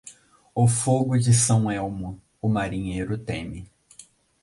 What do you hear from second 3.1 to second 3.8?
teme.